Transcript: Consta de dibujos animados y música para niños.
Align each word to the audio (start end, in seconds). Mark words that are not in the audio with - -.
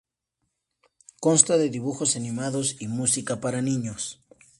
Consta 1.25 1.59
de 1.59 1.69
dibujos 1.69 2.15
animados 2.15 2.77
y 2.81 2.87
música 2.87 3.39
para 3.39 3.61
niños. 3.61 4.19